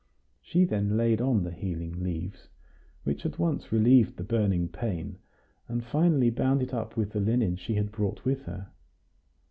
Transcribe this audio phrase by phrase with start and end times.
[0.41, 2.49] She then laid on the healing leaves,
[3.03, 5.19] which at once relieved the burning pain,
[5.67, 8.69] and finally bound it up with the linen she had brought with her.